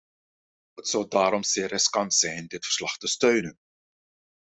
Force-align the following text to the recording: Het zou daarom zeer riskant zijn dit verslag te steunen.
Het 0.73 0.87
zou 0.87 1.07
daarom 1.07 1.43
zeer 1.43 1.67
riskant 1.67 2.13
zijn 2.13 2.47
dit 2.47 2.65
verslag 2.65 2.97
te 2.97 3.07
steunen. 3.07 3.57